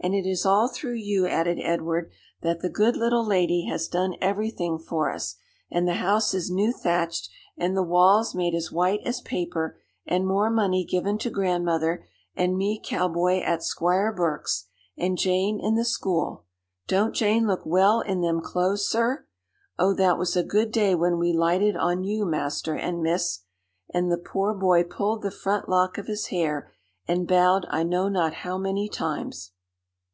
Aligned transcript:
"And 0.00 0.14
it 0.14 0.26
is 0.28 0.46
all 0.46 0.68
through 0.68 0.94
you," 0.94 1.26
added 1.26 1.58
Edward, 1.60 2.12
"that 2.40 2.60
the 2.60 2.68
good 2.68 2.96
little 2.96 3.26
lady 3.26 3.64
has 3.66 3.88
done 3.88 4.14
everything 4.20 4.78
for 4.78 5.10
us: 5.12 5.34
and 5.72 5.88
the 5.88 5.94
house 5.94 6.32
is 6.34 6.52
new 6.52 6.72
thatched, 6.72 7.28
and 7.56 7.76
the 7.76 7.82
walls 7.82 8.32
made 8.32 8.54
as 8.54 8.70
white 8.70 9.00
as 9.04 9.20
paper; 9.20 9.76
and 10.06 10.24
more 10.24 10.50
money 10.50 10.84
given 10.84 11.18
to 11.18 11.30
grandmother; 11.30 12.06
and 12.36 12.56
me 12.56 12.80
cowboy 12.82 13.40
at 13.40 13.64
Squire 13.64 14.12
Burke's; 14.12 14.66
and 14.96 15.18
Jane 15.18 15.58
in 15.58 15.74
the 15.74 15.84
school 15.84 16.44
don't 16.86 17.12
Jane 17.12 17.48
look 17.48 17.66
well 17.66 18.00
in 18.00 18.20
them 18.20 18.40
clothes, 18.40 18.88
sir? 18.88 19.26
Oh, 19.80 19.92
that 19.94 20.16
was 20.16 20.36
a 20.36 20.44
good 20.44 20.70
day 20.70 20.94
when 20.94 21.18
we 21.18 21.32
lighted 21.32 21.76
on 21.76 22.04
you, 22.04 22.24
Master 22.24 22.74
and 22.76 23.02
Miss!" 23.02 23.40
And 23.92 24.12
the 24.12 24.16
poor 24.16 24.54
boy 24.54 24.84
pulled 24.84 25.22
the 25.22 25.32
front 25.32 25.68
lock 25.68 25.98
of 25.98 26.06
his 26.06 26.26
hair 26.28 26.70
and 27.08 27.26
bowed 27.26 27.66
I 27.68 27.82
know 27.82 28.08
not 28.08 28.32
how 28.34 28.56
many 28.56 28.88
times. 28.88 29.54